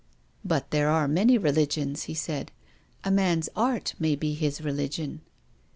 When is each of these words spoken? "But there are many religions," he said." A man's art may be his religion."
"But 0.43 0.71
there 0.71 0.89
are 0.89 1.07
many 1.07 1.37
religions," 1.37 2.05
he 2.05 2.15
said." 2.15 2.51
A 3.03 3.11
man's 3.11 3.49
art 3.55 3.93
may 3.99 4.15
be 4.15 4.33
his 4.33 4.59
religion." 4.59 5.21